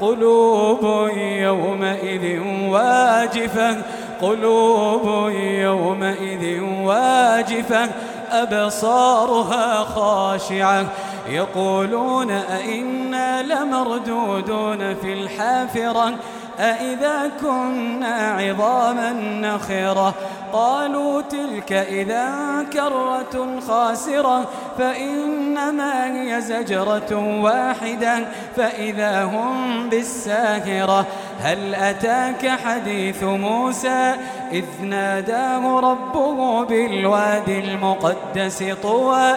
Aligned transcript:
قلوب 0.00 1.10
يومئذ 1.16 2.40
واجفة 2.68 3.76
قلوب 4.22 5.30
يومئذ 5.38 6.60
واجفة 6.60 7.88
أبصارها 8.30 9.84
خاشعة. 9.84 10.86
يقولون 11.28 12.30
أئنا 12.30 13.42
لمردودون 13.42 14.94
في 14.94 15.12
الحافرة؟ 15.12 16.14
أئذا 16.60 17.30
كنا 17.40 18.36
عظاما 18.38 19.12
نخرة 19.40 20.14
قالوا 20.52 21.22
تلك 21.22 21.72
إذا 21.72 22.32
كرة 22.72 23.60
خاسرة 23.68 24.48
فإنما 24.78 26.20
هي 26.20 26.40
زجرة 26.40 27.40
واحدة 27.42 28.18
فإذا 28.56 29.24
هم 29.24 29.88
بالساهرة 29.88 31.06
هل 31.40 31.74
أتاك 31.74 32.48
حديث 32.48 33.22
موسى 33.22 34.14
إذ 34.52 34.64
ناداه 34.82 35.80
ربه 35.80 36.64
بالوادي 36.64 37.58
المقدس 37.60 38.64
طوى 38.82 39.36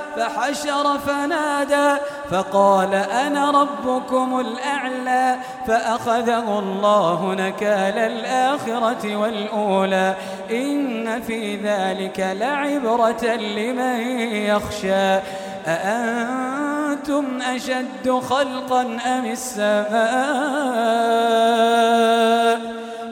فحشر 0.15 0.99
فنادى 0.99 2.01
فقال 2.31 2.93
أنا 2.93 3.51
ربكم 3.51 4.39
الأعلى 4.39 5.35
فأخذه 5.67 6.59
الله 6.59 7.33
نكال 7.33 7.97
الآخرة 7.97 9.15
والأولى 9.15 10.15
إن 10.51 11.21
في 11.21 11.55
ذلك 11.55 12.19
لعبرة 12.19 13.25
لمن 13.35 13.99
يخشى 14.31 15.19
أأنتم 15.67 17.41
أشد 17.41 18.11
خلقا 18.29 18.81
أم 18.81 19.25
السماء 19.25 20.91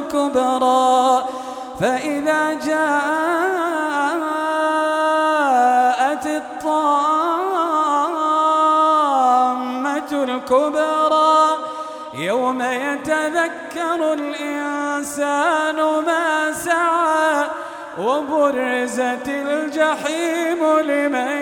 الكبرى 0.00 1.24
فإذا 1.80 2.52
جاءت 2.52 3.00
الطامة 6.26 6.90
الكبرى 10.12 11.56
يوم 12.14 12.62
يتذكر 12.62 14.12
الإنسان 14.12 15.76
ما 16.06 16.52
سعى 16.52 17.46
وبرزت 17.98 19.28
الجحيم 19.28 20.78
لمن 20.80 21.32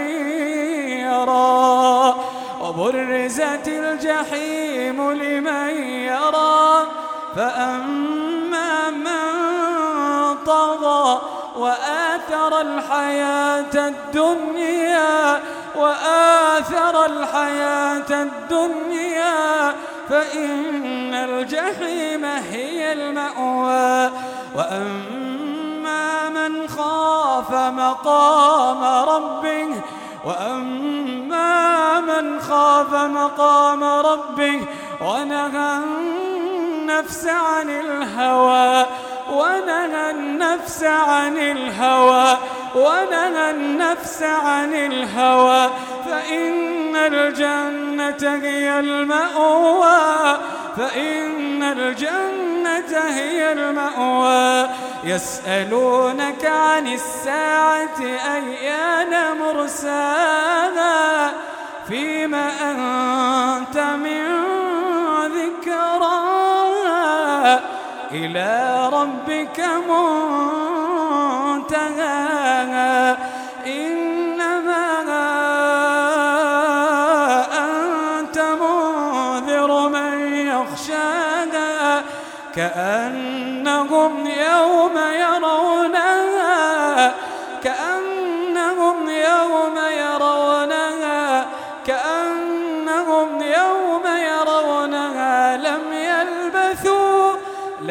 يرى. 1.07 2.15
وبرزت 2.61 3.69
الجحيم 3.69 5.13
لمن 5.13 5.71
يرى. 6.11 6.87
فأما 7.39 8.91
من 8.91 10.37
طغى 10.47 11.21
وآثر 11.57 12.61
الحياة 12.61 13.75
الدنيا 13.75 15.41
وآثر 15.77 17.05
الحياة 17.07 18.11
الدنيا 18.11 19.75
فإن 20.09 21.15
الجحيم 21.15 22.25
هي 22.25 22.93
المأوى. 22.93 24.11
وأما 24.57 26.29
من 26.29 26.69
خاف 26.69 27.55
مقام 27.55 29.09
ربه 29.09 29.83
وأما 30.25 32.01
من 32.01 32.41
خاف 32.41 32.95
مقام 32.95 33.85
ربه 33.85 34.67
ونهى 35.01 35.79
النفس 36.89 37.27
عن 37.27 37.71
الهوى 37.71 38.87
ونهى 39.33 40.11
النفس 40.11 40.83
عن 40.83 41.37
الهوى 41.37 42.39
ونهى 42.75 43.51
النفس 43.51 44.23
عن 44.23 44.75
الهوى 44.75 45.71
فإن 46.07 46.97
الجنة 46.97 48.41
هي 48.43 48.79
المأوى 48.79 50.39
فإن 50.77 51.63
الجنة 51.63 52.99
هي 53.09 53.53
المأوى. 53.53 54.69
يسألونك 55.05 56.47
عن 56.47 56.87
الساعة 56.87 58.01
أيان 58.35 59.39
مرساها؟ 59.39 61.33
فيما 61.89 62.51
أنت 62.63 63.78
إلى 68.13 68.89
ربك 68.93 69.61
منتهاها 71.59 73.19
إنما 73.67 75.03
أنت 77.59 78.39
منذر 78.39 79.89
من 79.89 80.47
يخشاها 80.47 82.03
كأنهم 82.55 84.27
يوم 84.27 84.99
يرونها. 85.13 87.15
كأنهم 87.63 88.18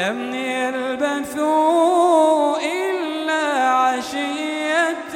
لم 0.07 0.35
يلبثوا 0.35 1.97
إلا 2.57 3.69
عشية 3.69 5.15